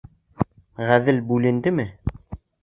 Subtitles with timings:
[0.91, 1.87] Ғәҙел бүлендеме?